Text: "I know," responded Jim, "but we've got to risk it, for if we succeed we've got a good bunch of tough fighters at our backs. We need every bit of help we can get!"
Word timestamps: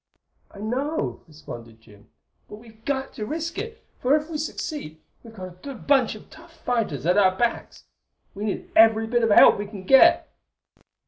"I 0.49 0.57
know," 0.57 1.21
responded 1.27 1.81
Jim, 1.81 2.09
"but 2.49 2.55
we've 2.55 2.83
got 2.85 3.13
to 3.13 3.23
risk 3.27 3.59
it, 3.59 3.83
for 3.99 4.15
if 4.15 4.31
we 4.31 4.39
succeed 4.39 4.99
we've 5.21 5.35
got 5.35 5.47
a 5.47 5.51
good 5.51 5.85
bunch 5.85 6.15
of 6.15 6.27
tough 6.31 6.57
fighters 6.65 7.05
at 7.05 7.19
our 7.19 7.37
backs. 7.37 7.83
We 8.33 8.45
need 8.45 8.71
every 8.75 9.05
bit 9.05 9.21
of 9.21 9.29
help 9.29 9.59
we 9.59 9.67
can 9.67 9.83
get!" 9.83 10.33